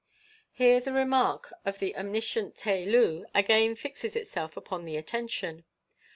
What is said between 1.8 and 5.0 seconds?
omniscient Tai Loo again fixes itself upon the